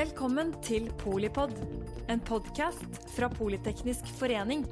[0.00, 1.50] Velkommen til Polipod,
[2.08, 4.62] en podkast fra Politeknisk forening.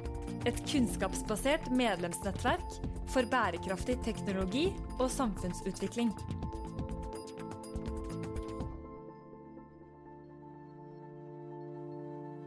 [0.49, 2.79] Et kunnskapsbasert medlemsnettverk
[3.13, 4.63] for bærekraftig teknologi
[4.97, 6.09] og samfunnsutvikling.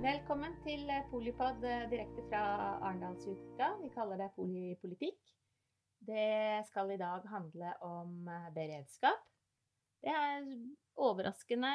[0.02, 2.44] Velkommen til Polipod eh, direkte fra
[2.80, 3.76] Arendalsuka.
[3.84, 5.20] Vi kaller det Polipolitikk.
[6.10, 9.22] Det skal i dag handle om eh, beredskap.
[10.02, 10.48] Det er
[11.02, 11.70] overraskende,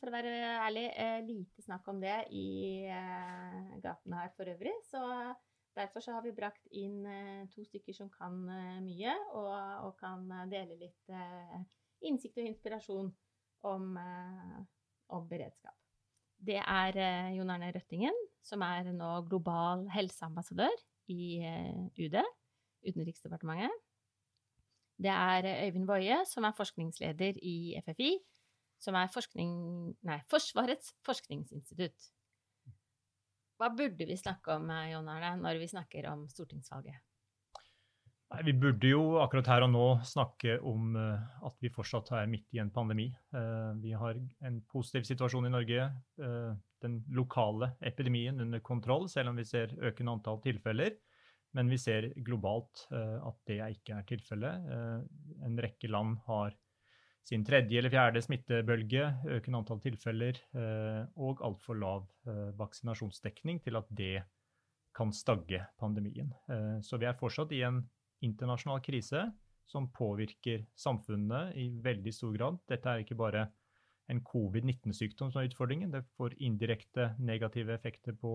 [0.00, 0.32] for å være
[0.62, 2.86] ærlig, eh, lite snakk om det i
[3.82, 4.74] gatene her for øvrig.
[4.86, 5.02] Så
[5.76, 7.02] derfor så har vi brakt inn
[7.52, 8.38] to stykker som kan
[8.84, 9.52] mye, og,
[9.88, 11.14] og kan dele litt
[12.06, 13.12] innsikt og inspirasjon
[13.66, 13.94] om,
[15.08, 15.76] om beredskap.
[16.42, 20.74] Det er eh, Jon Arne Røttingen, som er nå global helseambassadør
[21.14, 22.18] i eh, UD,
[22.82, 23.70] Utenriksdepartementet.
[25.02, 28.16] Det er eh, Øyvind Woie, som er forskningsleder i FFI,
[28.82, 29.52] som er forskning,
[30.06, 32.10] nei, Forsvarets forskningsinstitutt.
[33.58, 36.98] Hva burde vi snakke om, Jon Arne, når vi snakker om stortingsvalget?
[38.32, 42.30] Nei, Vi burde jo akkurat her og nå snakke om uh, at vi fortsatt er
[42.32, 43.10] midt i en pandemi.
[43.82, 45.84] Vi har en positiv situasjon i Norge.
[46.82, 50.96] Den lokale epidemien under kontroll, selv om vi ser økende antall tilfeller.
[51.56, 54.68] Men vi ser globalt at det ikke er tilfellet.
[55.44, 56.54] en rekke land har
[57.28, 59.04] sin tredje eller fjerde smittebølge,
[59.36, 60.38] økende antall tilfeller
[61.14, 62.08] og altfor lav
[62.58, 64.24] vaksinasjonsdekning til at det
[64.96, 66.32] kan stagge pandemien.
[66.82, 67.82] Så vi er fortsatt i en
[68.24, 69.26] internasjonal krise
[69.68, 72.58] som påvirker samfunnet i veldig stor grad.
[72.68, 73.46] Dette er ikke bare
[74.10, 78.34] en covid-19-sykdom som er utfordringen, det får indirekte negative effekter på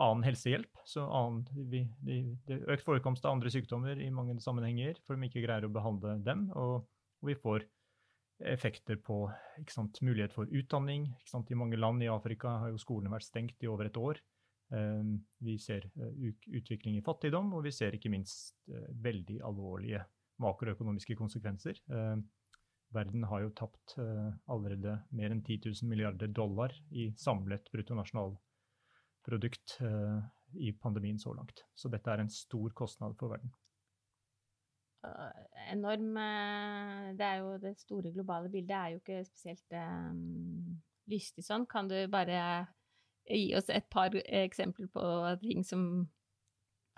[0.00, 0.80] annen helsehjelp.
[0.88, 5.28] Så annen, vi, de, det økt forekomst av andre sykdommer i mange sammenhenger for de
[5.28, 6.48] ikke greier å behandle dem.
[6.56, 6.82] Og,
[7.22, 7.66] og vi får
[8.42, 9.24] effekter på
[9.70, 11.06] sant, mulighet for utdanning.
[11.42, 14.20] I mange land i Afrika har jo skolene vært stengt i over et år.
[14.72, 20.02] Ehm, vi ser eh, utvikling i fattigdom, og vi ser ikke minst eh, veldig alvorlige
[20.42, 21.78] makroøkonomiske konsekvenser.
[21.92, 22.24] Ehm,
[22.92, 28.48] verden har jo tapt eh, allerede mer enn 10 000 milliarder dollar i samlet bruttonasjonalprodukt
[29.28, 31.64] i pandemien så langt.
[31.74, 33.52] Så dette er en stor kostnad for verden.
[35.72, 36.14] Enorm
[37.18, 40.76] Det er jo det store globale bildet er jo ikke spesielt um,
[41.10, 41.66] lystig sånn.
[41.70, 42.66] Kan du bare
[43.26, 45.04] gi oss et par eksempler på
[45.42, 46.08] ting som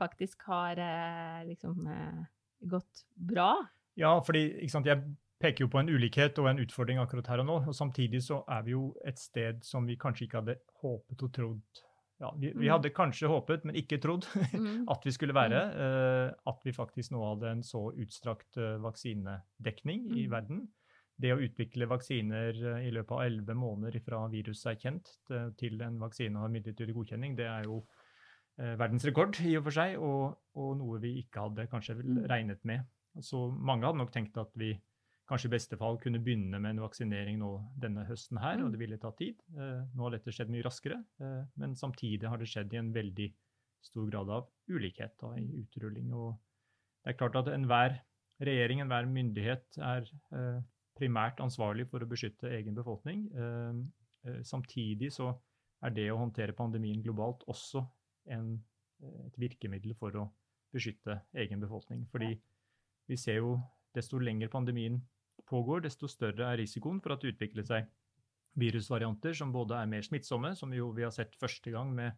[0.00, 2.22] faktisk har eh, liksom eh,
[2.70, 3.52] gått bra?
[3.94, 5.02] Ja, fordi jeg
[5.40, 7.58] peker jo på en ulikhet og en utfordring akkurat her og nå.
[7.70, 11.34] Og samtidig så er vi jo et sted som vi kanskje ikke hadde håpet og
[11.36, 11.84] trodd
[12.22, 12.70] ja, vi, vi, mm.
[12.72, 14.86] hadde kanskje håpet, men ikke trodd mm.
[14.92, 15.64] at vi skulle være.
[15.74, 20.32] Uh, at vi faktisk nå hadde en så utstrakt uh, vaksinedekning i mm.
[20.32, 20.64] verden
[21.20, 25.12] det å utvikle vaksiner eh, i løpet av elleve måneder fra viruset er kjent
[25.60, 27.82] til en vaksine har midlertidig godkjenning, det er jo
[28.58, 32.24] eh, verdensrekord i og for seg, og, og, noe vi ikke hadde kanskje mm.
[32.30, 32.86] regnet med.
[33.22, 34.72] Så mange hadde nok tenkt at vi
[35.28, 38.72] kanskje i beste fall kunne begynne med en vaksinering nå denne høsten her, og mm.
[38.74, 39.40] det ville ta tid.
[39.56, 42.92] Eh, nå har dette skjedd mye raskere, eh, men samtidig har det skjedd i en
[42.94, 43.30] veldig
[43.84, 46.12] stor grad av ulikhet da, i utrulling.
[46.16, 46.34] Og
[47.04, 47.96] det er klart at enhver
[48.44, 50.60] regjering, enhver myndighet er eh,
[50.98, 53.24] primært ansvarlig for å beskytte egen befolkning.
[54.46, 55.32] Samtidig så
[55.82, 57.82] er det å håndtere pandemien globalt også
[58.30, 58.52] en,
[59.26, 60.28] et virkemiddel for å
[60.70, 62.04] beskytte egen befolkning.
[62.12, 62.30] Fordi
[63.10, 63.56] vi ser jo
[63.98, 65.00] desto lenger pandemien
[65.48, 67.90] pågår, desto større er risikoen for at det utvikler seg
[68.60, 72.10] virusvarianter som både er mer smittsomme, som jo vi har sett første gang med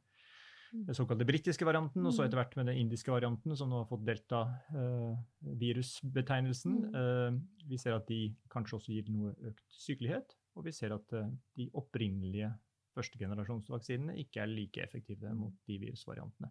[0.72, 2.26] den såkalte britiske varianten, og så mm.
[2.26, 6.74] etter hvert med den indiske varianten, som nå har fått delta-virusbetegnelsen.
[6.90, 7.32] Uh, eh,
[7.70, 8.20] vi ser at de
[8.52, 10.28] kanskje også gir noe økt sykelighet,
[10.58, 12.50] og vi ser at eh, de opprinnelige
[12.96, 16.48] førstegenerasjonsvaksinene ikke er like effektive mot de virusvariantene.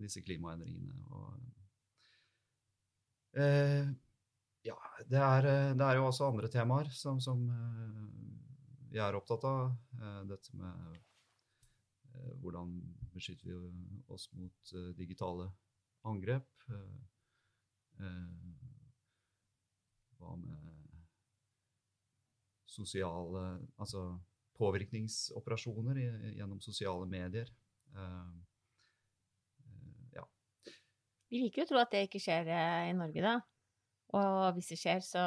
[0.00, 0.96] disse klimaendringene.
[1.06, 1.36] Og,
[4.66, 4.74] ja,
[5.06, 5.46] det er,
[5.76, 7.46] det er, jo også andre temaer som, som
[8.90, 9.76] vi er opptatt av.
[10.26, 10.98] dette med
[12.42, 12.76] hvordan
[13.14, 13.56] beskytter vi
[14.12, 15.50] oss mot digitale
[16.04, 16.48] angrep.
[20.18, 21.00] hva med
[22.66, 23.42] sosiale
[23.78, 24.18] Altså
[24.58, 25.98] påvirkningsoperasjoner
[26.34, 27.50] gjennom sosiale medier.
[30.14, 30.24] Ja.
[31.34, 33.34] Vi liker jo å tro at det ikke skjer eh, i Norge, da.
[34.14, 35.22] Og hvis det skjer, så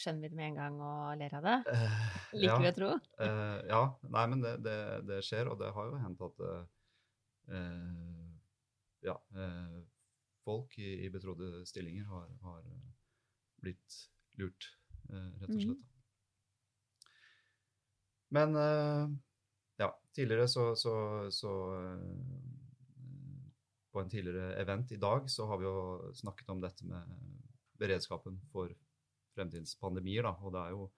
[0.00, 1.56] skjønner vi det med en gang og ler av det.
[1.68, 1.96] Uh,
[2.38, 2.90] liker ja, vi å tro.
[3.20, 3.82] uh, ja.
[4.16, 4.76] Nei, men det, det,
[5.10, 6.44] det, skjer, og det har jo hendt at
[9.00, 9.14] ja,
[10.44, 12.60] folk i, i, betrodde stillinger har, har
[13.64, 13.96] blitt
[14.38, 14.68] lurt,
[15.10, 15.62] rett og mhm.
[15.64, 15.80] slett.
[15.80, 15.86] Mm.
[18.30, 18.54] Men
[19.80, 20.94] ja, tidligere så, så,
[21.34, 21.52] så
[23.90, 27.02] På en tidligere event i dag så har vi jo snakket om dette med
[27.80, 28.72] beredskapen for
[29.34, 30.28] fremtidens pandemier.
[30.28, 30.34] Da.
[30.44, 30.90] Og det er jo,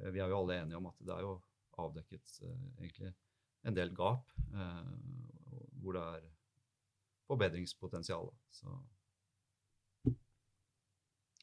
[0.00, 1.34] eh, vi er jo alle enige om at det er jo
[1.80, 3.14] avdekket egentlig
[3.64, 4.32] en del gap
[5.80, 6.24] hvor det er
[7.30, 8.28] forbedringspotensial.
[8.52, 8.74] Så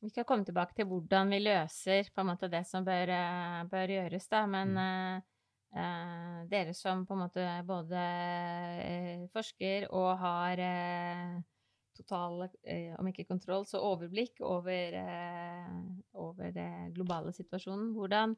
[0.01, 3.63] vi skal komme tilbake til hvordan vi løser på en måte det som bør, eh,
[3.71, 4.43] bør gjøres, da.
[4.45, 5.23] Men mm.
[5.81, 8.03] eh, dere som på en måte både
[8.83, 11.39] eh, forsker og har eh,
[11.97, 15.77] total, eh, om ikke kontroll, så overblikk over, eh,
[16.13, 18.35] over den globale situasjonen, hvordan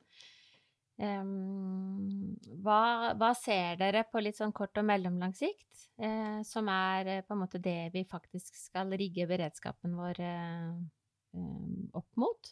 [1.00, 2.80] hva,
[3.16, 5.86] hva, ser dere på litt sånn kort og mellomlang sikt,
[6.44, 10.20] som er på en måte det vi faktisk skal rigge beredskapen vår
[11.40, 12.52] um, opp mot?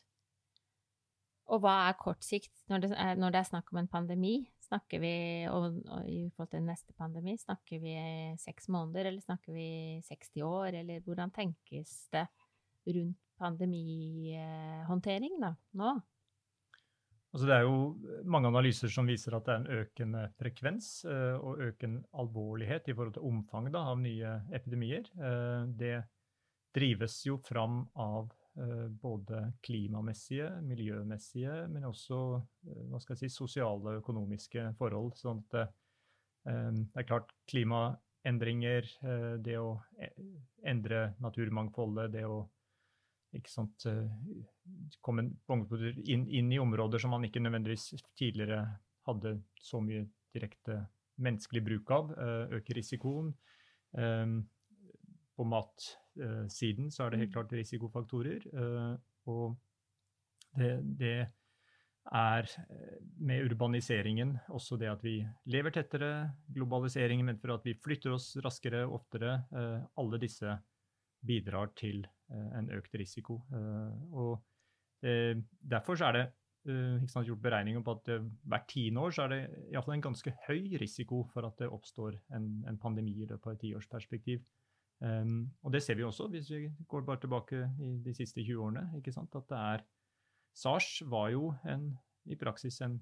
[1.52, 4.38] Og hva er kort sikt når det når det er snakk om en pandemi?
[4.68, 7.94] Snakker vi, og, og, i forhold til neste pandemi, snakker vi
[8.42, 9.68] seks måneder, eller snakker vi
[10.04, 12.26] 60 år, eller hvordan tenkes det
[12.88, 15.94] rundt pandemihåndtering da, nå?
[17.36, 17.78] Altså det er jo
[18.26, 22.94] mange analyser som viser at det er en økende frekvens uh, og økende alvorlighet i
[22.96, 25.06] forhold til omfanget av nye epidemier.
[25.20, 25.98] Uh, det
[26.76, 28.37] drives jo fram av Eh,
[29.02, 32.20] både klimamessige, miljømessige, men også
[32.68, 35.14] eh, hva skal jeg si, sosiale og økonomiske forhold.
[35.20, 35.72] Sånn at eh,
[36.48, 38.88] det er klart klimaendringer,
[39.44, 39.74] det å
[40.64, 42.46] endre naturmangfoldet, det å
[43.36, 43.84] ikke sant,
[45.04, 48.62] komme inn, inn, i områder som man ikke nødvendigvis tidligere
[49.10, 50.80] hadde så mye direkte
[51.20, 52.14] menneskelig bruk av,
[52.56, 53.34] øker risikoen.
[55.38, 55.86] På mat
[56.18, 57.36] Eh, så er det helt mm.
[57.36, 58.46] klart risikofaktorer.
[58.54, 58.94] Eh,
[59.30, 59.58] og
[60.58, 61.18] det, det
[62.08, 65.20] er eh, med urbaniseringen også det at vi
[65.52, 69.42] lever tettere, globaliseringen medfører at vi flytter oss raskere, oftere.
[69.98, 70.58] Alle disse
[71.28, 73.40] bidrar til en økt risiko.
[74.14, 74.44] Og
[75.02, 76.26] derfor er det
[77.10, 78.12] sant, gjort beregninger på at
[78.44, 79.40] hvert tiende år så er det
[79.72, 83.56] iallfall en ganske høy risiko for at det oppstår en, en pandemi i løpet av
[83.56, 84.44] et tiårsperspektiv.
[84.98, 88.64] Um, og det ser vi også hvis vi går bare tilbake i de siste 20
[88.66, 88.88] årene.
[88.98, 89.84] ikke sant, at det er
[90.58, 91.92] SARS var jo en,
[92.26, 92.98] i praksis en,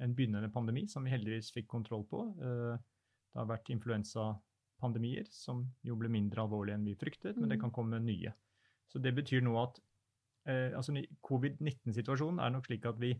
[0.00, 2.22] en, begynnende pandemi som vi heldigvis fikk kontroll på.
[2.40, 2.78] Uh,
[3.28, 7.42] det har vært influensapandemier som jo ble mindre alvorlige enn vi fryktet, mm.
[7.42, 7.64] men det mm.
[7.66, 8.32] kan komme nye.
[8.88, 9.76] Så det betyr nå at
[10.48, 10.96] uh, altså
[11.28, 13.12] Covid-19-situasjonen er nok slik at vi,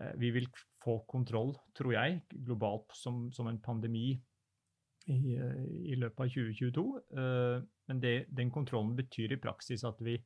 [0.00, 0.48] uh, vi vil
[0.80, 4.14] få kontroll, tror jeg, globalt som, som en pandemi
[5.06, 5.36] i,
[5.92, 6.84] i løpet av 2022.
[7.16, 10.16] Eh, men det, den kontrollen betyr i praksis at vi,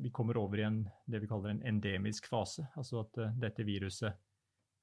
[0.00, 2.66] vi kommer over i en, det vi kaller en endemisk fase.
[2.80, 4.16] Altså at uh, dette viruset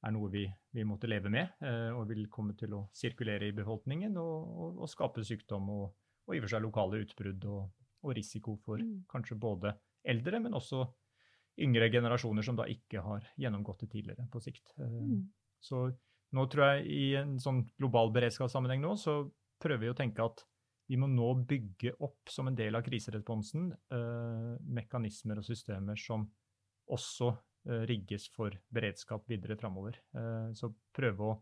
[0.01, 1.59] er noe vi, vi måtte leve med,
[1.93, 5.83] og vil komme til å sirkulere i befolkningen og, og, og skape sykdom og,
[6.25, 7.67] og, i og for seg lokale utbrudd og,
[8.01, 9.03] og risiko for mm.
[9.11, 9.75] kanskje både
[10.09, 10.81] eldre, men også
[11.61, 14.73] yngre generasjoner som da ikke har gjennomgått det tidligere på sikt.
[14.79, 15.27] Mm.
[15.61, 15.83] Så
[16.35, 19.23] nå tror jeg i en sånn global beredskapssammenheng nå, så
[19.61, 20.43] prøver vi å tenke at
[20.91, 26.25] vi må nå bygge opp som en del av kriseresponsen eh, mekanismer og systemer som
[26.91, 30.01] også eh, rigges for beredskap videre framover.
[30.17, 31.37] Eh, så prøve å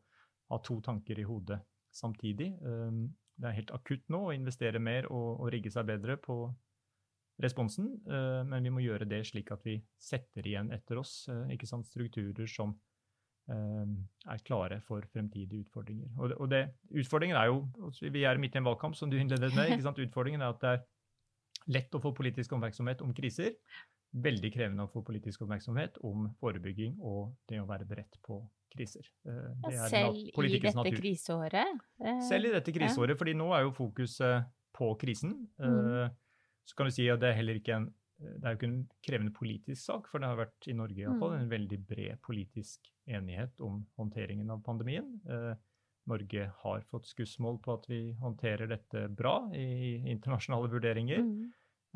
[0.54, 1.58] ha to tanker i hodet
[1.90, 2.52] samtidig.
[2.62, 3.02] Eh,
[3.40, 6.44] det er helt akutt nå å investere mer og, og rigge seg bedre på
[7.40, 11.56] responsen, eh, men vi må gjøre det slik at vi setter igjen etter oss eh,
[11.56, 12.76] ikke sant, strukturer som
[13.50, 16.10] er klare for fremtidige utfordringer.
[16.18, 16.62] Og, det, og det,
[17.02, 19.72] utfordringen er jo altså, Vi er midt i en valgkamp, som du innledet med.
[19.72, 20.84] ikke sant, Utfordringen er at det er
[21.80, 23.56] lett å få politisk oppmerksomhet om kriser.
[24.14, 28.40] Veldig krevende å få politisk oppmerksomhet om forebygging og det å være beredt på
[28.74, 29.06] kriser.
[29.26, 30.98] Det ja, selv i dette natur.
[30.98, 31.84] kriseåret?
[32.30, 33.20] Selv i dette kriseåret, ja.
[33.22, 35.36] fordi nå er jo fokuset på krisen.
[35.62, 36.10] Mm.
[36.70, 37.90] Så kan du si at det er heller ikke en
[38.20, 41.06] det er jo ikke en krevende politisk sak, for det har vært i Norge i
[41.06, 41.42] hvert fall, mm.
[41.44, 45.14] en veldig bred politisk enighet om håndteringen av pandemien.
[45.30, 45.54] Eh,
[46.10, 51.24] Norge har fått skussmål på at vi håndterer dette bra i internasjonale vurderinger.
[51.26, 51.50] Mm.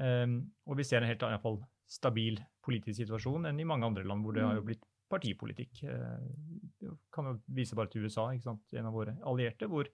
[0.05, 0.35] Eh,
[0.69, 1.61] og vi ser en helt fall,
[1.93, 4.69] stabil politisk situasjon enn i mange andre land, hvor det har jo mm.
[4.71, 5.83] blitt partipolitikk.
[5.83, 9.91] Eh, kan jo vise bare til USA, en av våre allierte, hvor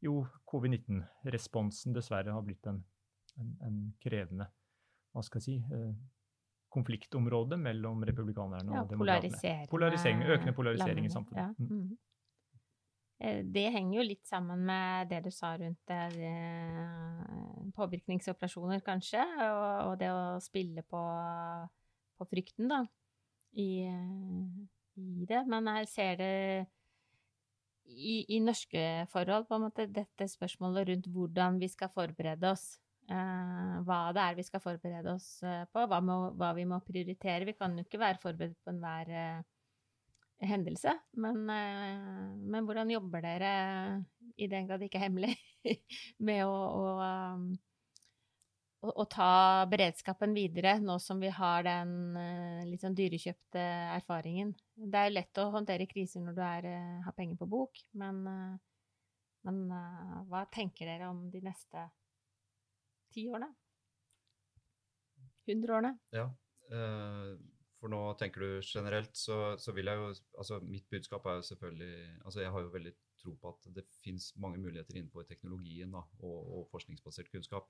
[0.00, 2.80] jo covid-19-responsen dessverre har blitt en
[3.38, 4.46] en, en krevende
[5.14, 5.92] hva skal jeg si, eh,
[6.70, 9.66] konfliktområde mellom republikanerne ja, og demokratene.
[9.70, 11.42] Polarisering, økende polarisering landene, i samfunnet.
[11.42, 11.50] Ja.
[11.58, 11.82] Mm.
[11.82, 11.98] mm.
[13.20, 16.30] Eh, det henger jo litt sammen med det du sa rundt det,
[17.76, 21.02] påvirkningsoperasjoner, kanskje, og, og, det å spille på,
[22.16, 22.80] på frykten, da,
[23.52, 23.84] i,
[24.96, 25.42] i, det.
[25.50, 26.34] Men jeg ser det
[27.90, 32.72] i, i norske forhold, på en måte, dette spørsmålet rundt hvordan vi skal forberede oss
[32.78, 36.76] eh, hva det er vi skal forberede oss eh, på, hva, må, hva, vi må
[36.84, 37.46] prioritere.
[37.48, 39.40] Vi kan jo ikke være forberedt på enhver eh,
[40.46, 41.96] hendelse, men, eh,
[42.38, 43.50] men, hvordan jobber dere,
[44.40, 45.34] i den grad det ikke er hemmelig,
[46.30, 46.86] med å, å,
[48.94, 49.32] å, ta
[49.68, 51.90] beredskapen videre, nå som vi har den
[52.70, 53.60] litt sånn dyrekjøpte
[53.98, 54.54] erfaringen?
[54.74, 56.62] Det er jo lett å håndtere kriser når du er,
[57.04, 58.16] har penger på bok, men,
[59.44, 59.56] men
[60.30, 61.80] hva tenker dere om de neste
[63.14, 63.48] tiårene?
[65.48, 65.94] Hundreårene?
[66.14, 66.26] Ja.
[66.70, 67.32] Eh,
[67.80, 71.46] for nå tenker du generelt, så, så, vil jeg jo Altså, mitt budskap er jo
[71.48, 75.92] selvfølgelig Altså, jeg har jo veldig tro på at det fins mange muligheter innenfor teknologien
[75.92, 77.66] da, og, og, forskningsbasert kunnskap.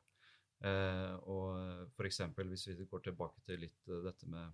[0.62, 2.20] Eh, og f.eks.
[2.37, 4.52] hvis vi går tilbake til litt uh, dette med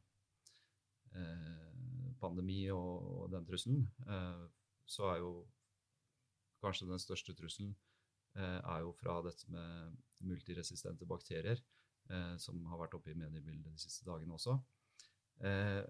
[1.12, 4.46] eh, pandemi og, og, den trusselen, eh,
[4.88, 5.32] så er jo
[6.64, 7.85] kanskje den største trusselen Eh,
[8.42, 11.60] er jo fra dette med multiresistente bakterier,
[12.10, 14.56] eh, som har vært oppe i mediebildet de siste dagene også.
[15.44, 15.82] Eh,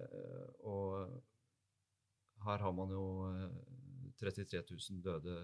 [0.67, 1.23] og
[2.47, 3.07] her har man jo
[4.21, 5.37] 33 000 døde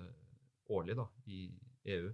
[0.73, 1.47] årlig da, i
[1.93, 2.13] EU.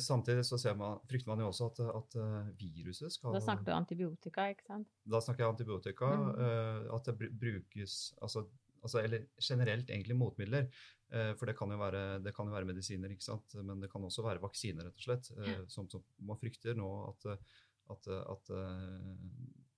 [0.00, 2.14] samtidig så man, frykter man jo også at, at,
[2.56, 4.88] viruset skal Da snakker du antibiotika, ikke sant?
[5.04, 6.08] Da snakker jeg antibiotika.
[6.16, 6.94] Mm.
[6.96, 8.46] at det brukes altså,
[8.82, 10.70] altså, Eller generelt egentlig motmidler.
[11.14, 13.54] Eh, for det kan, jo være, det kan jo være medisiner, ikke sant?
[13.62, 15.30] men det kan også være vaksiner, rett og slett.
[15.36, 15.58] Ja.
[15.70, 17.28] som, som man frykter nå at,
[17.94, 19.12] at, at eh,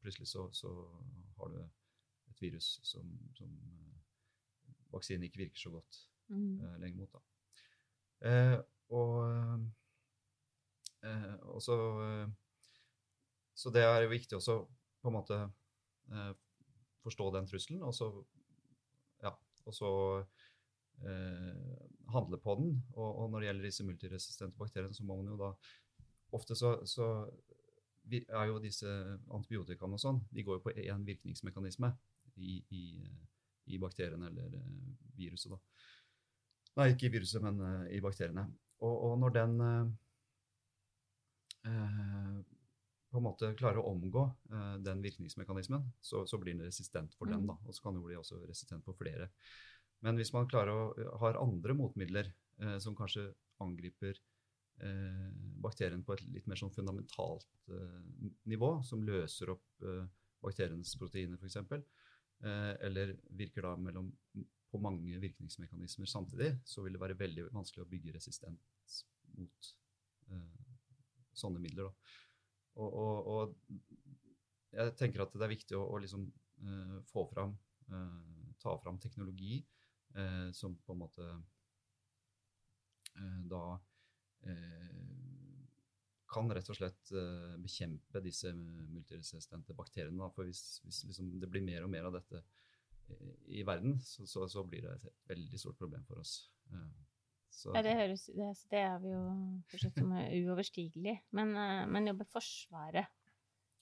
[0.01, 0.73] plutselig så, så,
[1.39, 3.53] har du et virus som, som
[4.93, 6.01] vaksinen ikke virker så godt
[6.33, 6.81] mm.
[6.81, 7.13] lenger mot.
[7.13, 7.21] Da.
[8.29, 8.57] Eh,
[8.97, 9.69] og,
[11.05, 11.77] eh, og så,
[13.55, 14.59] så, det er jo viktig også
[15.03, 15.39] på en måte
[16.09, 16.33] eh,
[17.05, 18.11] forstå den trusselen, og så,
[19.23, 19.35] ja,
[19.67, 20.38] og så eh,
[22.13, 22.73] handle på den.
[22.97, 25.53] Og, og, når det gjelder disse multiresistente bakteriene, så må man jo da
[26.37, 27.07] Ofte så, så
[28.13, 28.89] er jo disse
[29.35, 31.89] antibiotikaene og sånn, de går jo på én virkningsmekanisme
[32.37, 32.83] i, i,
[33.73, 35.59] i bakteriene eller uh, viruset, da.
[36.79, 38.45] Nei, ikke i viruset, men uh, i bakteriene.
[38.85, 39.89] Og, og når den uh,
[43.09, 44.23] på en måte klarer å omgå
[44.85, 47.41] den virkningsmekanismen, så, så, blir den resistent for den.
[47.43, 47.51] Mm.
[47.51, 49.31] da, Og så kan den bli også resistent på flere.
[50.05, 52.31] Men hvis man klarer å har andre motmidler
[52.63, 53.27] eh, som kanskje
[53.65, 54.19] angriper
[54.85, 55.31] eh,
[55.63, 60.05] bakterien på et litt mer sånn fundamentalt eh, nivå, som løser opp eh,
[60.45, 64.13] bakterienes proteiner f.eks., eh, eller virker da mellom,
[64.69, 69.03] på mange virkningsmekanismer samtidig, så vil det være veldig vanskelig å bygge resistens
[69.35, 69.73] mot
[70.31, 70.69] eh,
[71.39, 71.91] sånne midler.
[72.79, 73.83] Og, og, og,
[74.69, 76.29] jeg tenker at det er viktig å, å liksom,
[76.63, 77.57] eh, få fram,
[78.61, 79.63] ta fram teknologi
[80.17, 81.27] eh, som på en måte
[83.17, 83.65] eh, da
[84.47, 84.95] eh,
[86.29, 90.21] kan rett og slett eh, bekjempe disse multiresistente bakteriene.
[90.21, 90.31] Da.
[90.35, 92.45] For hvis, hvis liksom det blir mer og mer av dette
[93.49, 96.43] i verden, så, så, så, blir det et veldig stort problem for oss.
[97.49, 97.73] Så.
[97.73, 99.23] Ja, det, høres, det, det er vi jo
[99.71, 101.15] fortsatt som uoverstigelig.
[101.33, 101.55] Men,
[101.89, 103.09] men jobber Forsvaret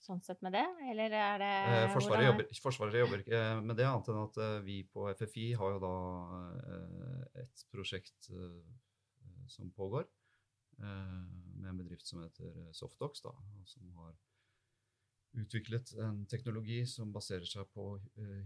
[0.07, 3.79] sånn sett med det, eller er det eh, Forsvaret, jobber, Forsvaret jobber ikke eh, med
[3.79, 5.97] det, annet enn at eh, vi på FFI har jo da
[7.43, 8.31] et prosjekt
[9.51, 10.07] som pågår.
[10.77, 13.33] med en bedrift som heter Softox, da,
[13.65, 14.17] som har
[15.41, 17.87] utviklet en teknologi som baserer seg på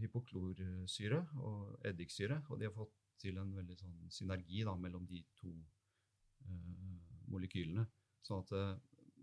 [0.02, 2.42] hypoklorsyre og eddiksyre.
[2.50, 5.54] Og de har fått til en veldig sånn synergi da, mellom de to
[7.32, 7.86] molekylene.
[8.26, 8.54] Sånn at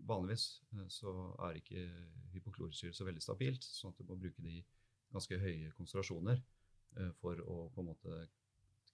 [0.06, 0.44] vanligvis
[0.92, 1.12] så
[1.48, 1.84] er ikke
[2.34, 4.64] hypoklorsyre så veldig stabilt, sånn at du må bruke det i
[5.12, 6.42] ganske høye konsentrasjoner
[7.20, 8.18] for å på en måte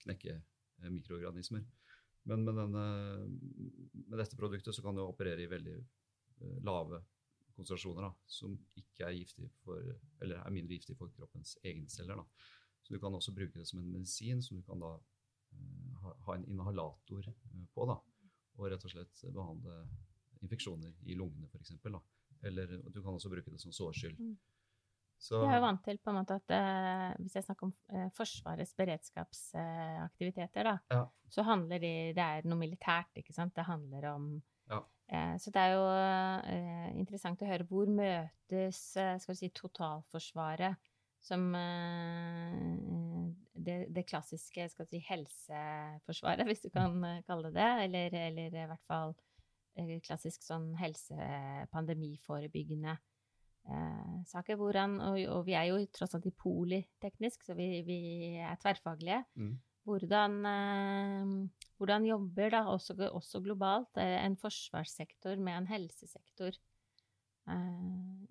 [0.04, 1.64] knekke eh, mikroorganismer.
[2.22, 2.84] Men med, denne,
[3.92, 7.02] med, dette produktet så kan du operere i veldig eh, lave
[7.54, 9.82] konsentrasjoner da, som ikke er giftig for,
[10.24, 12.22] eller er mindre giftig for kroppens egne celler.
[12.22, 12.54] Da.
[12.84, 14.96] Så du kan også bruke det som en medisin som du kan da
[16.02, 17.28] ha, en inhalator
[17.76, 17.86] på.
[17.88, 18.00] Da,
[18.56, 19.84] og rett og slett behandle
[20.44, 21.74] infeksjoner i lungene, f.eks.
[22.44, 24.20] Eller du kan også bruke det som sårskyld.
[24.20, 24.34] Mm.
[25.24, 25.38] Så...
[25.40, 28.74] Jeg er vant til på en måte at eh, hvis jeg snakker om eh, Forsvarets
[28.76, 31.04] beredskapsaktiviteter, da, ja.
[31.32, 33.54] så handler det Det er noe militært, ikke sant?
[33.56, 34.26] Det handler om
[34.70, 34.82] ja.
[35.08, 39.52] eh, Så det er jo eh, interessant å høre hvor møtes eh, skal vi si,
[39.56, 40.92] totalforsvaret
[41.24, 42.58] som eh,
[43.54, 48.58] det, det, klassiske skal vi si, helseforsvaret, hvis du kan kalle det det, eller, eller
[48.60, 49.16] i hvert fall
[50.04, 54.58] klassisk sånn helsepandemiforebyggende eh, saker.
[54.60, 58.00] Hvordan, og, og, vi er jo tross alt i politeknisk, så vi, vi
[58.42, 59.20] er tverrfaglige.
[59.40, 59.54] Mm.
[59.84, 61.24] Hvordan, eh,
[61.80, 67.82] hvordan, jobber da, også, også, globalt, eh, en forsvarssektor med en helsesektor eh,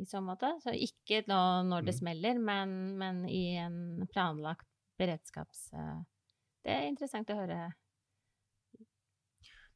[0.02, 0.50] i så måte?
[0.64, 2.00] Så ikke nå når det mm.
[2.00, 2.70] smeller, men,
[3.02, 3.78] men, i en
[4.14, 4.68] planlagt
[5.02, 5.70] beredskaps...
[5.78, 6.02] Eh,
[6.64, 7.58] det er interessant å høre.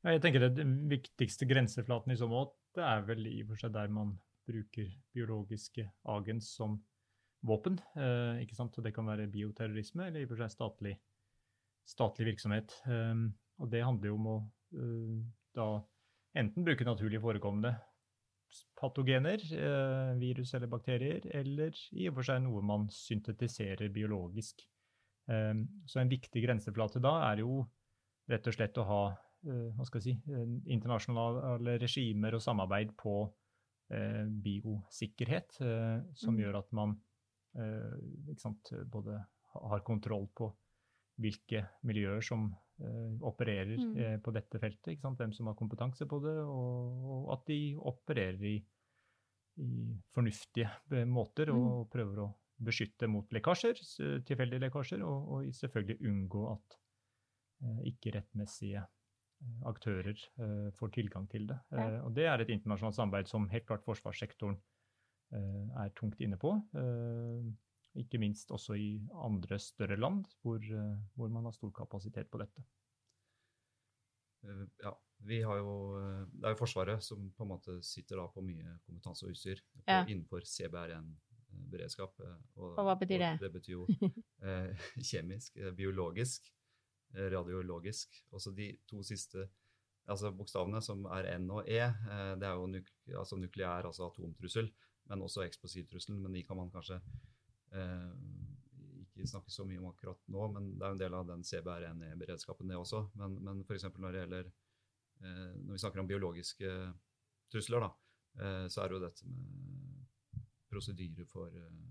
[0.05, 3.89] Jeg tenker Den viktigste grenseflaten i så måte er vel i og for seg der
[3.91, 4.13] man
[4.47, 6.77] bruker biologiske agens som
[7.47, 7.79] våpen.
[7.97, 8.77] Eh, ikke sant?
[8.77, 10.95] Og det kan være bioterrorisme eller i og for seg statlig,
[11.87, 12.77] statlig virksomhet.
[12.87, 13.25] Eh,
[13.57, 14.37] og det handler jo om å
[14.77, 15.19] eh,
[15.57, 15.67] da
[16.38, 17.73] enten bruke naturlig forekommende
[18.79, 24.63] patogener, eh, virus eller bakterier, eller i og for seg noe man syntetiserer biologisk.
[25.27, 25.53] Eh,
[25.89, 27.65] så en viktig grenseflate da er jo
[28.31, 29.01] rett og slett å ha
[29.45, 30.34] hva skal jeg si,
[30.73, 33.19] internasjonale regimer og samarbeid på
[33.89, 36.39] Eh, biosikkerhet, eh, som mm.
[36.41, 36.93] gjør at man
[37.56, 39.15] eh, sant, både
[39.54, 40.50] har kontroll på
[41.23, 42.50] hvilke miljøer som
[43.26, 44.19] opererer mm.
[44.21, 47.58] på dette feltet, hvem som har kompetanse på det, og, og at de
[47.89, 48.52] opererer i,
[49.65, 49.69] i
[50.13, 51.89] fornuftige måter og, og, mm.
[51.95, 52.28] prøver å
[52.67, 53.82] beskytte mot lekkasjer,
[54.28, 56.78] tilfeldige lekkasjer, og, og, selvfølgelig unngå at
[57.89, 58.96] ikke rettmessige Eh,
[59.69, 61.58] aktører uh, får tilgang til det.
[61.71, 61.86] Ja.
[61.86, 66.39] Uh, og det er et internasjonalt samarbeid som helt klart forsvarssektoren uh, er tungt inne
[66.41, 66.56] på.
[67.97, 70.60] ikke minst også i andre større land hvor,
[71.15, 72.62] hvor, man har stor kapasitet på dette.
[74.84, 74.91] Ja,
[75.26, 75.97] vi har jo,
[76.32, 79.58] Det er jo Forsvaret som på en måte sitter da på mye kompetanse og utstyr
[79.88, 80.04] ja.
[80.06, 82.21] innenfor CBRN-beredskap.
[82.21, 83.32] Og, og, hva betyr det?
[83.34, 83.88] Og det betyr jo
[85.10, 86.54] kjemisk, biologisk
[87.15, 88.17] radiologisk.
[88.36, 89.48] Også de to siste
[90.08, 94.08] altså bokstavene, som er N og E, eh, det er jo nuk altså nukleær, altså
[94.08, 94.70] atomtrussel,
[95.12, 96.22] men også eksplosivtrusselen.
[96.24, 97.00] Men de kan man kanskje
[97.76, 98.13] eh,
[99.04, 101.43] ikke snakke så mye om akkurat nå, men det er jo en del av den
[101.48, 103.04] CBRNE-beredskapen, det også.
[103.20, 103.89] Men, men f.eks.
[103.98, 106.74] når det gjelder eh, Når vi snakker om biologiske
[107.52, 107.91] trusler, da,
[108.43, 110.06] eh, så er det jo dette med
[110.67, 111.84] prosedyrer for eh,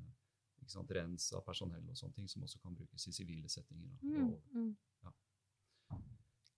[0.73, 3.89] sant, rens av personell og sånne ting, som også kan brukes i sivile settinger.
[3.93, 4.65] Da, mm, og,
[5.07, 5.15] ja.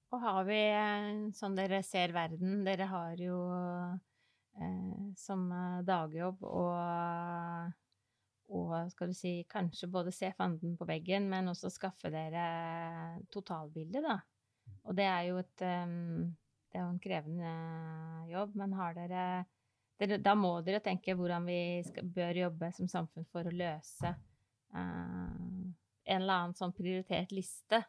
[0.08, 0.60] Og har vi,
[1.36, 3.40] sånn dere ser verden, dere har jo
[4.56, 7.74] eh, som eh, dagjobb og,
[8.56, 12.48] og skal du si, kanskje både se fanden på veggen, men også skaffe dere
[13.34, 14.18] totalbildet, da.
[14.88, 16.28] Og det er jo et um,
[16.68, 17.52] Det er jo en krevende
[18.28, 19.22] jobb, men har dere,
[19.98, 24.10] dere Da må dere tenke hvordan vi skal, bør jobbe som samfunn for å løse
[24.14, 25.68] uh,
[26.08, 27.82] en eller annen sånn prioritert liste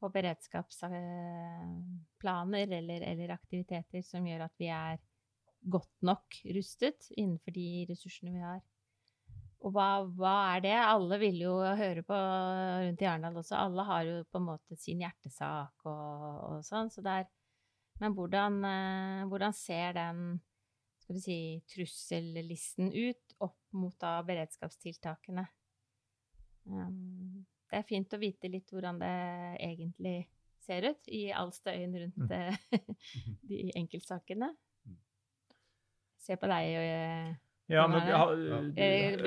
[0.00, 4.98] på beredskapsplaner eller, eller, aktiviteter som gjør at vi er
[5.64, 8.60] godt nok rustet innenfor de ressursene vi har.
[9.64, 10.76] Og hva, hva, er det?
[10.76, 13.56] Alle vil jo høre på rundt i Arendal også.
[13.56, 16.92] Alle har jo på en måte sin hjertesak og, og sånn.
[16.92, 17.00] Så.
[18.02, 20.42] Men hvordan, eh, hvordan, ser den
[21.04, 21.38] skal vi si,
[21.68, 25.44] trussellisten ut opp mot da beredskapstiltakene?
[26.64, 29.16] Um, det er fint å vite litt hvordan det
[29.60, 30.16] egentlig
[30.64, 32.30] ser ut i all støyen rundt mm.
[32.32, 32.94] Eh,
[33.50, 34.48] de enkeltsakene.
[34.88, 35.00] Mm.
[36.24, 36.76] Se på deg.
[36.80, 37.42] og
[37.74, 38.22] ja, men ja,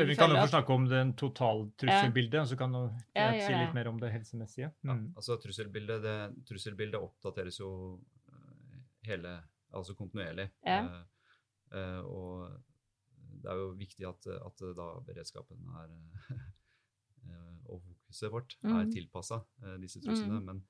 [0.05, 2.81] Vi kan jo få snakke om den totaltrusselbildet, og så kan du
[3.17, 4.69] ja, si litt mer om det helsemessige.
[4.81, 4.91] Mm.
[4.91, 6.17] Ja, altså Trusselbildet, det,
[6.49, 7.71] trusselbildet oppdateres jo
[9.07, 9.37] hele,
[9.73, 10.49] altså kontinuerlig.
[10.65, 10.81] Ja.
[10.81, 11.05] Eh, eh,
[12.07, 12.47] og
[13.41, 15.91] det er jo viktig at, at da beredskapen er
[17.27, 18.91] eh, og fokuset vårt er Mm.
[18.91, 19.41] tilpassa
[19.81, 20.39] disse truslene.
[20.39, 20.45] Mm.
[20.45, 20.61] Men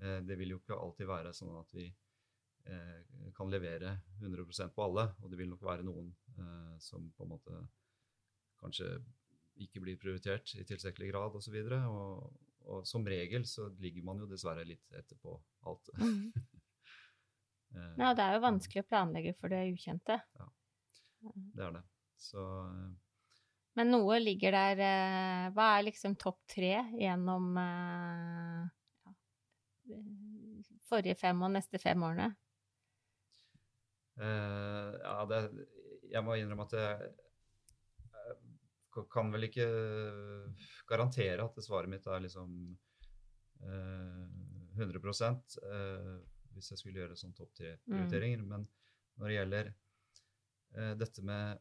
[0.00, 1.86] eh, det vil jo ikke alltid være sånn at vi
[2.66, 5.06] eh, kan levere 100% på alle.
[5.22, 7.62] Og det vil nok være noen eh, som på en måte
[8.60, 8.96] kanskje
[9.56, 11.56] ikke blir prioritert i tilstrekkelig grad osv.
[11.76, 12.32] Og,
[12.66, 15.36] og som regel så ligger man jo dessverre litt etterpå
[15.68, 15.92] alt.
[16.00, 16.32] Mm.
[17.76, 20.20] Eh, Ja, det er jo vanskelig å planlegge for det ukjente.
[20.38, 20.48] Ja,
[21.56, 21.82] Det er det.
[22.20, 22.94] Så eh,
[23.76, 27.58] Men noe ligger der eh, Hva er liksom topp tre gjennom
[29.86, 30.00] ja,
[30.88, 32.30] forrige fem og neste fem årene?
[34.16, 35.38] Ja, det,
[36.08, 37.08] jeg må innrømme at jeg,
[38.96, 39.66] jeg kan vel ikke
[40.88, 42.54] garantere at svaret mitt er liksom
[43.60, 44.24] eh,
[44.76, 45.00] 100
[45.72, 46.16] eh,
[46.56, 48.42] hvis jeg skulle gjøre sånn topp tre-prioriteringer.
[48.48, 48.66] Men
[49.20, 49.68] når det gjelder
[50.76, 51.58] eh, dette med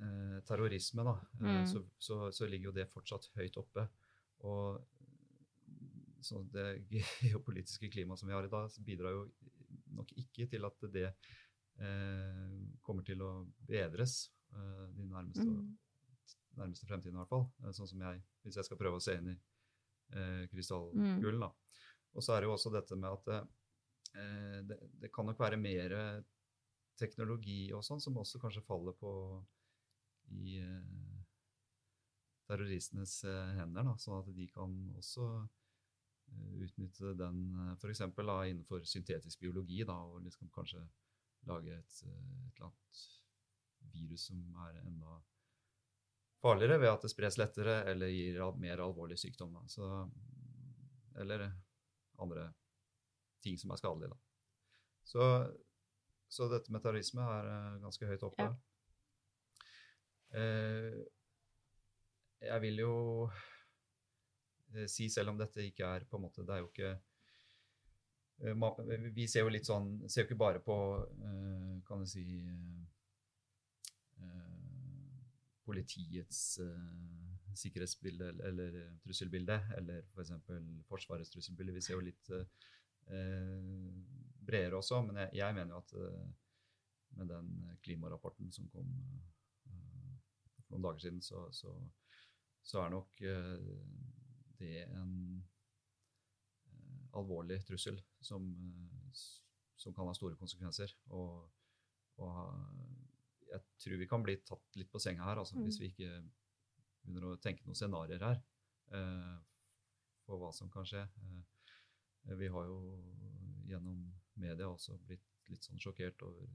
[0.00, 1.66] eh, terrorisme, da, eh, Mm.
[1.66, 3.86] så, så, så ligger jo det fortsatt høyt oppe.
[4.44, 4.84] Og
[6.26, 6.68] så det
[7.22, 9.26] geopolitiske klimaet som vi har i dag, bidrar jo
[9.96, 11.08] nok ikke til at det
[11.80, 13.30] eh, kommer til å
[13.68, 15.76] bedres eh, de nærmeste, Mm.
[16.56, 17.46] nærmeste fremtiden i hvert fall.
[17.76, 19.36] Sånn som jeg, hvis jeg skal prøve å se inn i
[20.16, 21.40] eh, krystallkulen.
[21.42, 21.50] da.
[22.16, 23.48] Og så er det jo også dette med at
[24.66, 25.92] det, det kan nok være mer
[26.96, 29.12] teknologi og sånn som også kanskje faller på
[30.34, 31.20] i eh,
[32.48, 37.44] terroristenes eh, hender, da, sånn at de kan også eh, utnytte den
[37.76, 38.02] f.eks.
[38.02, 40.82] innenfor syntetisk biologi, da, og liksom kanskje
[41.46, 43.04] lage et, eh, et eller annet
[43.94, 45.20] virus som er enda
[46.42, 49.54] farligere ved at det spres lettere eller gir mer alvorlig sykdom.
[49.56, 49.62] Da.
[49.70, 49.86] Så,
[51.22, 51.48] eller
[52.22, 52.50] andre
[53.44, 54.14] ting som er skadelige.
[54.14, 54.18] Da.
[55.06, 55.26] Så,
[56.28, 58.48] så dette med terrorisme er eh, ganske høyt oppe.
[58.48, 58.54] Ja.
[60.34, 61.04] Eh,
[62.40, 62.94] jeg vil jo
[64.74, 66.90] eh, si, selv om dette ikke er på en måte Det er jo ikke
[68.42, 70.76] eh, Vi ser jo litt sånn Ser jo ikke bare på,
[71.86, 72.26] kan du si
[75.66, 76.60] Politiets
[77.56, 80.30] sikkerhetsbilde eller, eller trusselbilde, eller f.eks.
[80.86, 81.72] Forsvarets trusselbilde.
[81.74, 82.30] Vi ser jo litt
[84.46, 86.26] bredere også, men jeg, jeg mener jo at eh,
[87.16, 87.50] med den
[87.82, 88.90] klimarapporten som kom
[89.70, 90.16] eh,
[90.66, 91.72] for noen dager siden, så, så,
[92.66, 93.68] så er nok eh,
[94.58, 95.12] det en
[96.70, 98.46] eh, alvorlig trussel som,
[98.90, 99.22] eh,
[99.76, 100.92] som kan ha store konsekvenser.
[101.14, 101.46] Og,
[102.18, 102.36] og
[103.46, 105.64] jeg tror vi kan bli tatt litt på senga her, altså, Mm.
[105.68, 106.12] hvis vi ikke
[107.06, 108.40] begynner å tenke noen scenarioer her
[108.98, 109.36] eh,
[110.26, 111.04] for hva som kan skje.
[111.22, 111.42] Eh,
[112.34, 112.78] vi har jo
[113.66, 114.02] gjennom
[114.34, 116.48] media også blitt litt sånn sjokkert over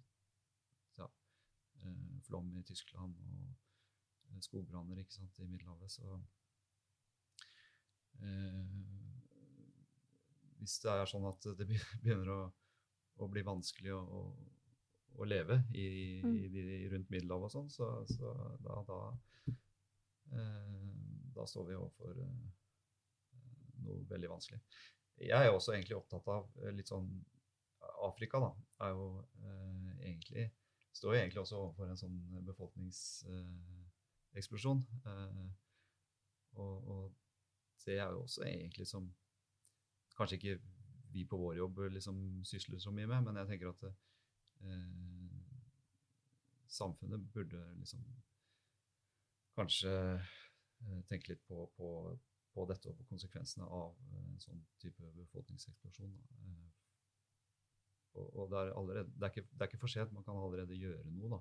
[0.99, 1.07] ja,
[1.81, 3.51] eh, flom i Tyskland og
[4.31, 5.93] eh, skogbranner ikke sant, i Middelhavet.
[5.95, 6.17] Så
[8.21, 8.63] eh,
[10.61, 12.41] hvis det er sånn at det begynner å,
[13.21, 14.23] å bli vanskelig å, å,
[15.21, 15.87] å leve i,
[16.19, 18.33] i de rundt Middelhavet og sånn, så, så
[18.65, 19.01] da, da,
[20.35, 20.89] eh,
[21.35, 22.41] da står vi overfor eh,
[23.85, 24.61] noe veldig vanskelig.
[25.21, 27.25] Jeg er også egentlig opptatt av eh, litt sånn
[28.05, 28.51] Afrika, da,
[28.85, 29.05] er jo
[29.41, 30.45] eh, egentlig
[30.91, 34.83] Står jo egentlig også overfor en sånn befolkningseksplosjon.
[35.07, 35.47] Eh,
[36.59, 37.15] og, og
[37.85, 39.07] det er jo også egentlig som
[40.17, 40.59] Kanskje ikke
[41.11, 43.93] vi på vår jobb liksom sysler så mye med, men jeg tenker at eh,
[46.71, 48.03] samfunnet burde liksom
[49.55, 51.87] kanskje eh, tenke litt på, på,
[52.53, 56.13] på dette og på konsekvensene av en sånn type befolkningseksplosjon.
[56.41, 56.69] Eh,
[58.13, 60.35] Og, og det, er allerede, det, er ikke, det er ikke for sent, man kan
[60.35, 61.37] allerede gjøre noe da,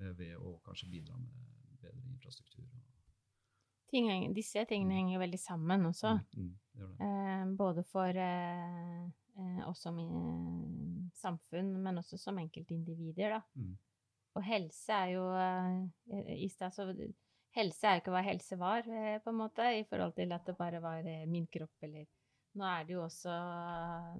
[0.00, 2.64] eh, ved å kanskje bidra med bedre infrastruktur.
[3.92, 6.14] Ting, disse tingene henger veldig sammen også.
[6.32, 6.94] Mm, mm.
[7.04, 9.04] Eh, både for eh,
[9.36, 13.42] eh, oss som eh, samfunn, men også som enkeltindivider, da.
[13.60, 13.76] Mm.
[14.36, 16.88] Og helse er jo eh, I stad så
[17.56, 20.44] Helse er jo ikke hva helse var, eh, på en måte, i forhold til at
[20.46, 22.06] det bare var eh, min kropp, eller
[22.56, 23.32] Nå er det jo også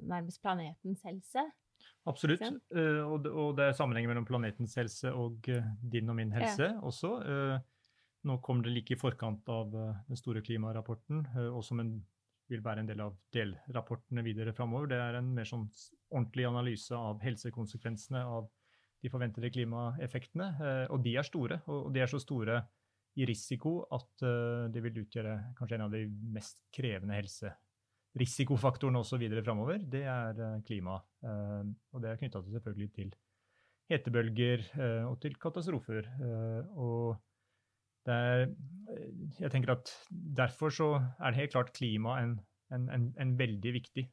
[0.05, 1.41] nærmest planetens helse.
[2.07, 2.43] Absolutt.
[2.43, 7.13] Eh, og, det, er sammenhengen mellom planetens helse og eh, din og min helse også.
[7.25, 7.57] Eh,
[8.27, 11.97] nå kommer det like i forkant av eh, den store klimarapporten, eh, og som en,
[12.51, 14.93] vil være en del av delrapportene videre framover.
[14.93, 15.67] Det er en mer sånn
[16.13, 18.47] ordentlig analyse av helsekonsekvensene av
[19.03, 20.51] de forventede klimaeffektene.
[20.61, 22.63] eh, og de er store, og de er så store
[23.17, 26.03] i risiko at eh, det vil utgjøre kanskje en av de
[26.35, 29.25] mest krevende helserisikofaktorene osv.
[29.43, 30.99] framover, det er eh, klima.
[31.25, 33.15] Eh, og det er knytta selvfølgelig til
[33.87, 34.65] hetebølger
[35.07, 36.09] og til katastrofer.
[36.75, 37.21] og
[38.11, 38.49] er,
[39.39, 40.89] jeg tenker at Derfor så
[41.21, 42.33] er det helt klart klima en,
[42.75, 44.09] en, en, en veldig viktig,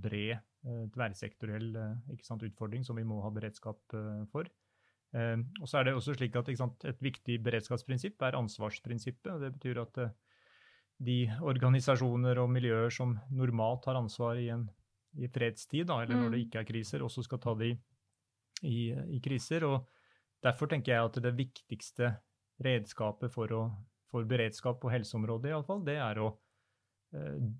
[0.00, 0.40] bred,
[0.94, 1.76] tverrsektoriell
[2.24, 3.76] sant, utfordring som vi må ha beredskap
[4.32, 4.48] for.
[5.14, 9.40] Og så er det også slik at sant, Et viktig beredskapsprinsipp er ansvarsprinsippet.
[9.40, 10.00] Det betyr at
[11.02, 14.68] de organisasjoner og miljøer som normalt har ansvar i, en,
[15.18, 16.44] i fredstid, da, eller når det mm.
[16.46, 17.76] ikke er kriser, også skal ta det i,
[18.62, 18.78] i,
[19.16, 19.66] i, kriser.
[19.66, 19.88] og
[20.44, 22.14] Derfor tenker jeg at det viktigste
[22.64, 23.62] redskapet for, å,
[24.10, 26.40] for beredskap på helseområdet, i alle fall, det er å eh,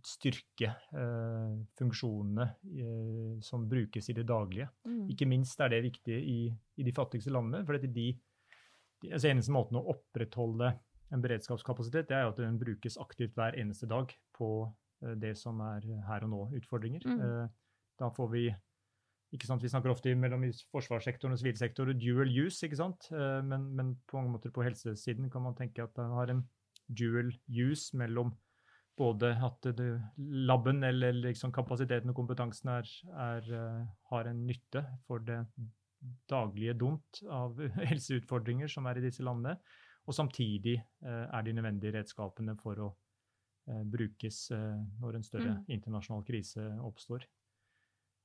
[0.04, 4.68] styrke eh, funksjonene eh, som brukes i det daglige.
[4.88, 5.04] Mm.
[5.14, 7.64] Ikke minst er det viktig i, i de fattigste landene.
[7.66, 8.08] for de, de,
[9.12, 10.72] altså eneste måten å opprettholde
[11.14, 14.50] en beredskapskapasitet, det er jo at den brukes aktivt hver eneste dag på
[15.04, 17.06] eh, det som er her og nå-utfordringer.
[17.06, 17.20] Mm.
[17.20, 18.48] Eh, da får vi
[19.34, 23.08] ikke sant, Vi snakker ofte mellom forsvarssektoren og sivilsektoren dual use, ikke sant?
[23.10, 26.44] Eh, men, men, på mange måter på helsesiden kan man tenke at den har en
[26.86, 28.30] dual use mellom
[28.98, 33.48] både at det, laben eller liksom kapasiteten og kompetansen er, er,
[34.10, 35.40] har en nytte for det
[36.30, 37.58] daglige dumt av
[37.90, 39.56] helseutfordringer som er i disse landene,
[40.04, 42.88] og samtidig eh, er de nødvendige redskapene for å
[43.70, 45.62] eh, brukes eh, når en større mm.
[45.78, 47.24] internasjonal krise oppstår.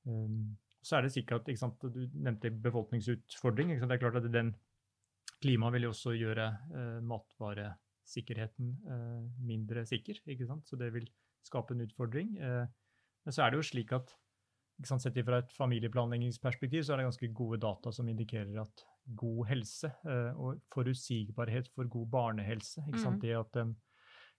[0.08, 3.74] Um, så er det sikkert at Du nevnte befolkningsutfordring.
[3.80, 4.54] Det er klart at den
[5.40, 6.46] Klimaet vil jo også gjøre
[8.10, 8.76] matvaresikkerheten
[9.46, 10.20] mindre sikker.
[10.26, 10.66] ikke sant?
[10.68, 11.08] Så det vil
[11.46, 12.34] skape en utfordring.
[12.38, 14.16] men så er det jo slik at
[14.80, 19.90] Sett fra et familieplanleggingsperspektiv så er det ganske gode data som indikerer at god helse
[20.08, 23.18] eh, og forutsigbarhet for god barnehelse mm.
[23.20, 23.76] Det at en,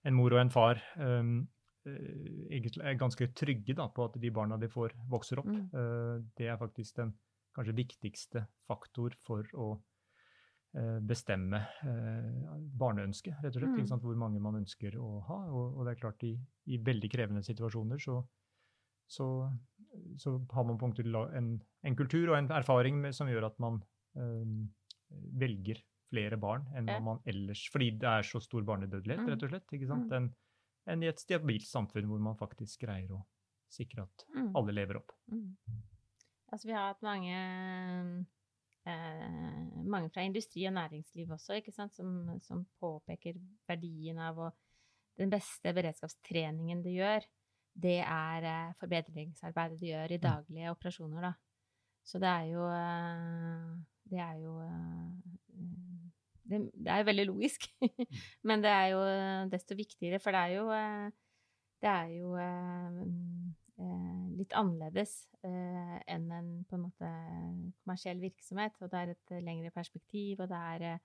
[0.04, 1.46] en, mor og en far um,
[1.86, 5.46] er ganske trygge da, på at de barna de får, vokser opp.
[5.46, 6.26] Mm.
[6.38, 7.14] Det er faktisk den
[7.54, 9.76] kanskje viktigste faktor for å
[11.04, 13.90] bestemme uh, barneønsket, rett og slett.
[13.90, 14.04] Mm.
[14.06, 15.40] Hvor mange man ønsker å ha.
[15.50, 16.32] Og, og det er klart, i,
[16.72, 18.20] i veldig krevende situasjoner så,
[19.10, 19.28] så
[20.16, 20.88] så har man på
[21.36, 21.48] en,
[21.82, 23.80] en, kultur og en erfaring med, som gjør at man
[24.16, 24.62] um,
[25.36, 25.82] velger
[26.12, 26.98] flere barn enn ja.
[27.00, 29.74] man ellers Fordi det er så stor barnedødelighet, rett og slett.
[29.76, 30.08] ikke sant?
[30.08, 30.16] Mm.
[30.16, 30.32] Enn
[30.92, 33.20] en i et stabilt samfunn hvor man faktisk greier å
[33.70, 34.48] sikre at mm.
[34.58, 35.12] alle lever opp.
[35.30, 35.52] Mm.
[36.52, 37.36] Altså, vi har hatt mange
[38.88, 44.58] eh, mange fra industri og næringsliv også, ikke sant, som, som påpeker verdien av og
[45.20, 47.26] den beste beredskapstreningen du gjør
[47.74, 51.32] det er eh, forbedringsarbeidet du gjør i daglige operasjoner, da.
[52.04, 53.72] Så det er jo eh,
[54.10, 55.10] Det er jo eh,
[56.42, 58.06] det, det er jo veldig logisk, mm.
[58.48, 59.02] men det er jo
[59.52, 60.66] desto viktigere, for det er jo
[61.82, 62.36] Det er jo
[64.36, 66.90] litt annerledes enn en en
[67.80, 71.00] kommersiell virksomhet, og det er et lengre perspektiv, og det er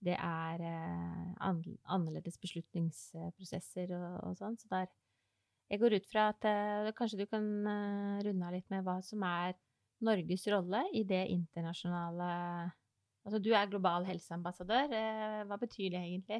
[0.00, 0.62] det er
[1.44, 4.56] annerledes beslutningsprosesser og, og sånn.
[4.56, 4.92] Så det er,
[5.70, 6.46] jeg går ut fra at
[6.96, 7.44] kanskje du kan
[8.24, 9.58] runde av litt med hva som er
[10.00, 12.30] Norges rolle i det internasjonale
[13.20, 14.94] Altså, du er global helseambassadør.
[15.44, 16.38] Hva betyr det egentlig?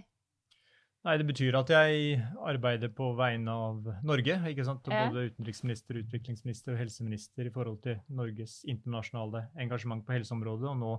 [1.07, 4.37] Nei, Det betyr at jeg arbeider på vegne av Norge.
[4.51, 4.85] ikke sant?
[4.85, 10.69] Både utenriksminister, utviklingsminister og helseminister i forhold til Norges internasjonale engasjement på helseområdet.
[10.69, 10.93] Og nå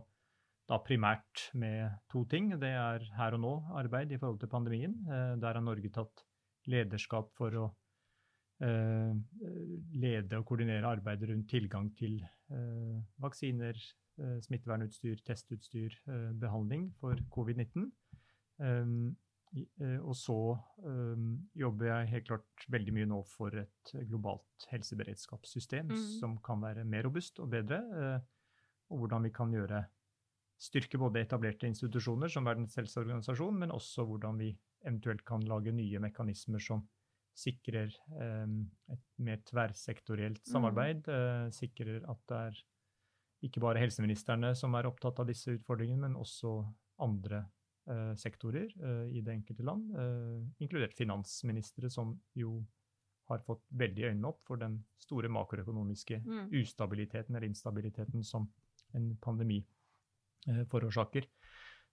[0.72, 2.50] da primært med to ting.
[2.60, 4.98] Det er her og nå-arbeid i forhold til pandemien.
[5.42, 6.26] Der har Norge tatt
[6.70, 7.70] lederskap for å
[8.62, 9.14] Eh,
[9.98, 12.20] lede og koordinere arbeidet rundt tilgang til
[12.54, 13.78] eh, vaksiner,
[14.22, 15.96] eh, smittevernutstyr, testutstyr,
[16.38, 17.90] behandling for covid-19.
[19.52, 20.36] Og så
[21.60, 26.06] jobber jeg helt klart veldig mye nå for et globalt helseberedskapssystem mm.
[26.22, 27.82] som kan være mer robust og bedre,
[28.92, 29.82] og hvordan vi kan gjøre
[30.62, 34.52] styrke både etablerte institusjoner som Verdens helseorganisasjon, men også hvordan vi
[34.86, 36.84] eventuelt kan lage nye mekanismer som
[37.38, 40.52] sikrer um, et mer tverrsektorielt mm.
[40.52, 41.08] samarbeid.
[41.08, 42.62] Uh, sikrer at det er
[43.48, 46.60] ikke bare helseministrene som er opptatt av disse utfordringene, men også
[47.02, 47.46] andre
[48.20, 49.92] sektorer uh, i det enkelte land,
[50.64, 52.60] inkludert finansministre, som jo
[53.32, 56.48] har fått veldig øynene opp for den store makroøkonomiske mm.
[56.62, 58.50] ustabiliteten eller instabiliteten som
[58.98, 59.62] en pandemi
[60.68, 61.30] forårsaker.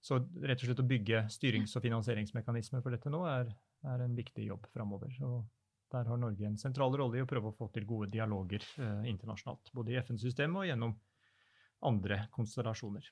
[0.03, 3.53] Så rett og slett å bygge styrings- og finansieringsmekanismer for dette nå er
[3.87, 5.15] er en viktig jobb framover.
[5.27, 5.45] Og
[5.93, 9.07] der har Norge en sentral rolle i å prøve å få til gode dialoger eh,
[9.13, 9.73] internasjonalt.
[9.75, 10.97] Både i FN-systemet og gjennom
[11.89, 13.07] andre konstellasjoner.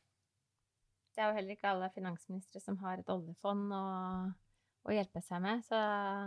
[1.17, 3.79] Det er jo heller ikke alle finansministre som har et oljefond å,
[4.85, 5.63] å hjelpe seg med.
[5.65, 5.79] Så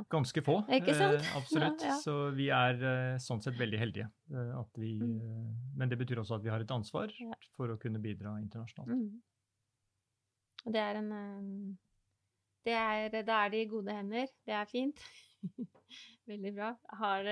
[0.09, 1.83] Ganske få, eh, absolutt.
[1.85, 1.97] Ja, ja.
[2.01, 4.09] Så vi er eh, sånn sett veldig heldige.
[4.33, 5.13] eh, vi, Mm.
[5.21, 7.37] eh, men det betyr også at vi har et ansvar Ja.
[7.55, 8.89] for å kunne bidra internasjonalt.
[8.97, 9.21] mm.
[10.65, 11.77] Og det er en
[12.65, 14.27] det er, Da er det i gode hender.
[14.45, 14.99] Det er fint.
[16.27, 16.73] Veldig bra.
[16.99, 17.23] Har,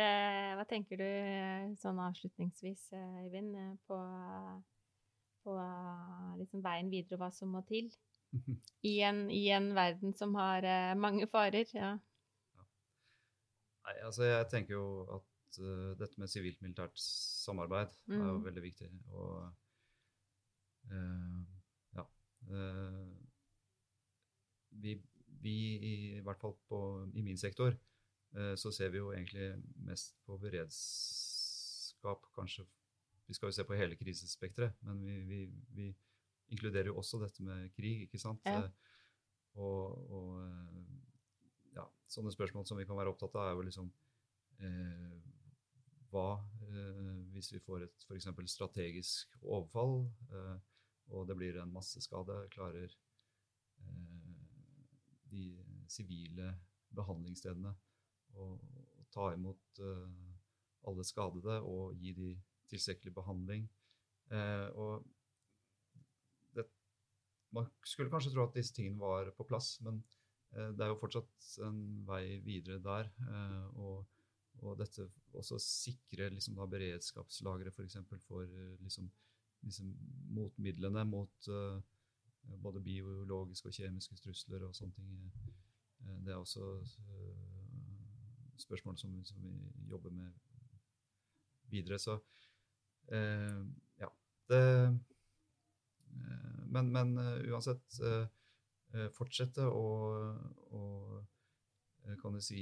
[0.56, 3.98] hva tenker du sånn avslutningsvis, Eivind, på,
[5.48, 7.88] på eh, liksom veien videre og hva som må til?
[8.84, 11.66] I en, I en verden som har eh, mange farer.
[11.74, 11.94] Ja.
[13.88, 18.44] Nei, altså jeg tenker jo at uh, dette med sivilt-militært samarbeid er jo Mm.
[18.44, 18.90] veldig viktig.
[19.16, 19.54] Og
[20.92, 21.40] uh,
[21.96, 22.04] ja
[22.52, 23.14] eh,
[24.84, 24.98] vi,
[25.46, 26.82] vi i, i hvert fall på,
[27.16, 27.72] i min sektor
[28.60, 29.56] så ser vi jo egentlig
[29.88, 32.66] mest på beredskap, kanskje.
[33.28, 35.40] Vi skal jo se på hele krisespekteret, men vi, vi,
[35.76, 35.88] vi
[36.56, 38.42] inkluderer jo også dette med krig, ikke sant?
[38.48, 38.64] Ja.
[38.66, 38.94] Eh,
[39.58, 40.82] Og, og eh,
[41.74, 43.88] ja, sånne spørsmål som vi kan være opptatt av, er jo liksom
[44.62, 45.16] eh,
[46.12, 46.28] hva
[46.68, 48.30] eh, hvis vi får et f.eks.
[48.54, 50.60] strategisk overfall, eh,
[51.10, 52.36] og det blir en masseskade?
[52.54, 52.94] Klarer
[53.82, 54.38] eh,
[55.34, 55.48] de
[55.90, 56.54] sivile
[56.94, 57.74] behandlingsstedene
[58.38, 58.52] å,
[59.10, 59.80] ta imot
[60.86, 62.30] alle skadede og gi de
[62.72, 63.68] tilstrekkelig behandling?
[64.32, 65.06] Eh, og
[66.56, 66.66] det,
[67.56, 70.02] man skulle kanskje tro at disse tingene var på plass, men
[70.52, 73.12] eh, det er jo fortsatt en vei videre der.
[73.28, 74.06] eh, og,
[74.58, 75.06] og dette
[75.38, 77.72] også sikre liksom, da, beredskapslagre.
[77.72, 77.86] For,
[78.26, 78.48] for
[78.82, 79.10] liksom,
[79.62, 79.94] liksom,
[80.34, 81.80] motmidlene mot eh,
[82.64, 85.14] både biologiske og kjemiske trusler og sånne ting.
[86.06, 87.58] eh, det er også eh,
[88.58, 89.54] spørsmål som, vi
[89.90, 90.32] jobber med
[91.70, 92.00] videre.
[92.00, 92.47] Så eh,
[93.16, 94.10] ja.
[94.50, 94.94] Det, eh,
[96.68, 98.26] men, men eh, uansett eh,
[98.94, 99.86] eh, fortsette å,
[100.76, 100.82] å
[102.06, 102.62] eh, kan du si,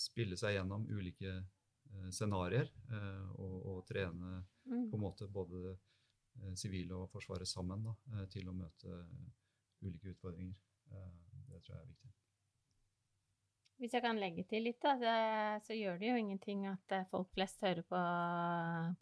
[0.00, 4.84] spille seg gjennom ulike eh, scenarioer eh, og, og trene Mm.
[4.92, 8.92] på en måte både eh, sivile og Forsvaret sammen da, eh, til å møte
[9.82, 10.54] ulike utfordringer.
[10.86, 11.16] Eh,
[11.50, 12.12] det tror jeg er viktig.
[13.80, 17.32] Hvis jeg kan legge til litt, da, så gjør det jo ingenting at eh, folk
[17.34, 18.00] flest hører på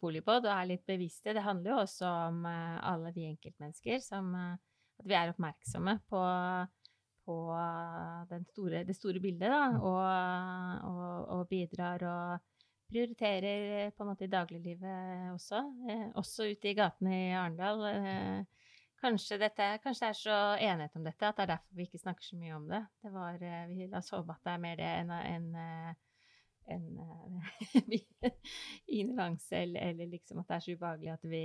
[0.01, 1.35] Polipod og er litt bevisste.
[1.37, 4.55] Det handler jo også om eh, alle vi enkeltmennesker som eh,
[5.01, 6.21] At vi er oppmerksomme på,
[7.25, 7.35] på
[8.29, 10.01] den store, det store bildet, da, og,
[10.91, 11.05] og,
[11.37, 12.51] og bidrar og
[12.91, 15.63] prioriterer på en måte i dagliglivet også.
[15.89, 17.85] Eh, også ute i gatene i Arendal.
[19.01, 21.87] Eh, Kanskje, dette, kanskje det er så enighet om dette at det er derfor vi
[21.87, 22.83] ikke snakker så mye om det.
[23.01, 25.47] det var, eh, vi, la oss håpe at det er mer det enn en,
[26.75, 27.41] en, en
[28.99, 31.43] ignoranse, eller, eller liksom at det er så ubehagelig at vi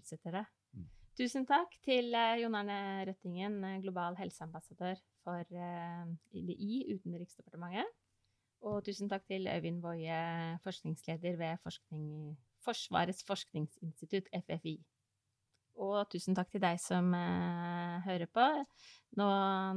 [0.00, 0.46] utsetter det.
[0.72, 0.88] Mm.
[1.20, 7.90] Tusen takk til eh, Jon Arne Røttingen, eh, global helseambassadør for eh, i Utenriksdepartementet.
[8.64, 10.20] Og tusen takk til Øyvind Woie,
[10.64, 14.74] forskningsleder ved forskning, Forsvarets forskningsinstitutt, FFI.
[15.80, 18.46] Og tusen takk til deg som eh, hører på.
[19.18, 19.28] Nå,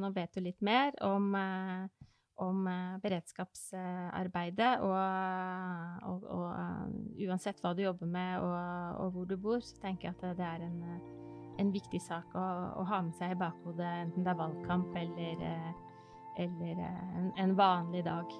[0.01, 2.09] nå vet du litt mer om, eh,
[2.43, 4.73] om eh, beredskapsarbeidet.
[4.83, 9.79] Og, og, og eh, uansett hva du jobber med og, og hvor du bor, så
[9.83, 10.81] tenker jeg at det er en,
[11.63, 12.47] en viktig sak å,
[12.81, 15.71] å ha med seg i bakhodet, enten det er valgkamp eller, eh,
[16.43, 18.39] eller en, en vanlig dag.